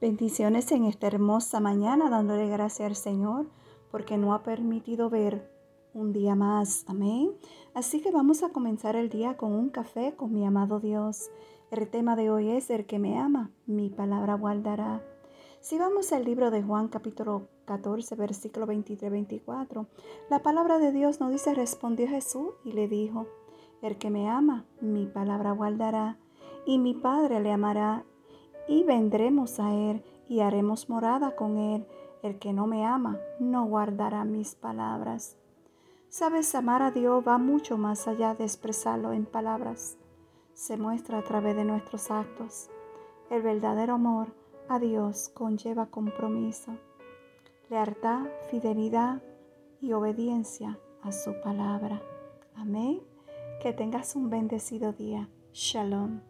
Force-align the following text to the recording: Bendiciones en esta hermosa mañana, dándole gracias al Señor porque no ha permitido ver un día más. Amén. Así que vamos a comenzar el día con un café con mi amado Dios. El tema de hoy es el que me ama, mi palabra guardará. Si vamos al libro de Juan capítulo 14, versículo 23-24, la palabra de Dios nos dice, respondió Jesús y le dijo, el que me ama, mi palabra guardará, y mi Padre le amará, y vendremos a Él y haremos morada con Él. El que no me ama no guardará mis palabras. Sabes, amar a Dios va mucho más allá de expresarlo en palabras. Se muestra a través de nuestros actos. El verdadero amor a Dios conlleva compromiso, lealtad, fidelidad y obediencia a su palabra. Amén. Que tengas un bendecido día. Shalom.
Bendiciones 0.00 0.72
en 0.72 0.86
esta 0.86 1.08
hermosa 1.08 1.60
mañana, 1.60 2.08
dándole 2.08 2.48
gracias 2.48 2.88
al 2.88 2.96
Señor 2.96 3.46
porque 3.90 4.16
no 4.16 4.32
ha 4.32 4.42
permitido 4.42 5.10
ver 5.10 5.52
un 5.92 6.14
día 6.14 6.34
más. 6.34 6.86
Amén. 6.88 7.32
Así 7.74 8.00
que 8.00 8.10
vamos 8.10 8.42
a 8.42 8.48
comenzar 8.48 8.96
el 8.96 9.10
día 9.10 9.36
con 9.36 9.52
un 9.52 9.68
café 9.68 10.14
con 10.16 10.32
mi 10.32 10.46
amado 10.46 10.80
Dios. 10.80 11.30
El 11.70 11.86
tema 11.90 12.16
de 12.16 12.30
hoy 12.30 12.48
es 12.48 12.70
el 12.70 12.86
que 12.86 12.98
me 12.98 13.18
ama, 13.18 13.50
mi 13.66 13.90
palabra 13.90 14.36
guardará. 14.36 15.04
Si 15.60 15.76
vamos 15.76 16.14
al 16.14 16.24
libro 16.24 16.50
de 16.50 16.62
Juan 16.62 16.88
capítulo 16.88 17.48
14, 17.66 18.14
versículo 18.14 18.66
23-24, 18.68 19.86
la 20.30 20.42
palabra 20.42 20.78
de 20.78 20.92
Dios 20.92 21.20
nos 21.20 21.30
dice, 21.30 21.52
respondió 21.52 22.08
Jesús 22.08 22.54
y 22.64 22.72
le 22.72 22.88
dijo, 22.88 23.26
el 23.82 23.98
que 23.98 24.08
me 24.08 24.30
ama, 24.30 24.64
mi 24.80 25.04
palabra 25.04 25.52
guardará, 25.52 26.16
y 26.64 26.78
mi 26.78 26.94
Padre 26.94 27.40
le 27.40 27.52
amará, 27.52 28.04
y 28.70 28.84
vendremos 28.84 29.58
a 29.58 29.74
Él 29.74 30.04
y 30.28 30.40
haremos 30.40 30.88
morada 30.88 31.34
con 31.34 31.58
Él. 31.58 31.86
El 32.22 32.38
que 32.38 32.52
no 32.52 32.68
me 32.68 32.86
ama 32.86 33.18
no 33.40 33.66
guardará 33.66 34.24
mis 34.24 34.54
palabras. 34.54 35.36
Sabes, 36.08 36.54
amar 36.54 36.80
a 36.82 36.92
Dios 36.92 37.24
va 37.26 37.36
mucho 37.36 37.76
más 37.76 38.06
allá 38.06 38.34
de 38.34 38.44
expresarlo 38.44 39.12
en 39.12 39.26
palabras. 39.26 39.98
Se 40.54 40.76
muestra 40.76 41.18
a 41.18 41.24
través 41.24 41.56
de 41.56 41.64
nuestros 41.64 42.12
actos. 42.12 42.70
El 43.28 43.42
verdadero 43.42 43.94
amor 43.94 44.28
a 44.68 44.78
Dios 44.78 45.30
conlleva 45.30 45.86
compromiso, 45.86 46.76
lealtad, 47.70 48.26
fidelidad 48.50 49.20
y 49.80 49.94
obediencia 49.94 50.78
a 51.02 51.10
su 51.10 51.40
palabra. 51.40 52.00
Amén. 52.54 53.00
Que 53.62 53.72
tengas 53.72 54.14
un 54.14 54.30
bendecido 54.30 54.92
día. 54.92 55.28
Shalom. 55.52 56.29